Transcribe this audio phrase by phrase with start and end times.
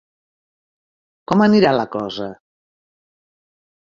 [1.31, 2.31] Com anirà la cosa?